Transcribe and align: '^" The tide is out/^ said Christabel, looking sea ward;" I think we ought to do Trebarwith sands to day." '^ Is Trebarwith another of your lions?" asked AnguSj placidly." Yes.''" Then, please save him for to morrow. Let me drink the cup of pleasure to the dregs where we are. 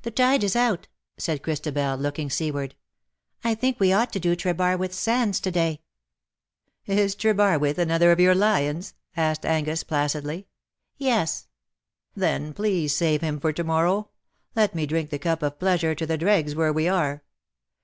'^" 0.00 0.02
The 0.02 0.12
tide 0.12 0.44
is 0.44 0.54
out/^ 0.54 0.84
said 1.16 1.42
Christabel, 1.42 1.96
looking 1.96 2.30
sea 2.30 2.52
ward;" 2.52 2.76
I 3.42 3.56
think 3.56 3.80
we 3.80 3.92
ought 3.92 4.12
to 4.12 4.20
do 4.20 4.36
Trebarwith 4.36 4.92
sands 4.94 5.40
to 5.40 5.50
day." 5.50 5.82
'^ 6.88 6.94
Is 6.96 7.16
Trebarwith 7.16 7.76
another 7.76 8.12
of 8.12 8.20
your 8.20 8.36
lions?" 8.36 8.94
asked 9.16 9.42
AnguSj 9.42 9.88
placidly." 9.88 10.46
Yes.''" 11.08 11.48
Then, 12.14 12.52
please 12.54 12.94
save 12.94 13.20
him 13.20 13.40
for 13.40 13.52
to 13.52 13.64
morrow. 13.64 14.10
Let 14.54 14.76
me 14.76 14.86
drink 14.86 15.10
the 15.10 15.18
cup 15.18 15.42
of 15.42 15.58
pleasure 15.58 15.92
to 15.96 16.06
the 16.06 16.16
dregs 16.16 16.54
where 16.54 16.72
we 16.72 16.86
are. 16.86 17.24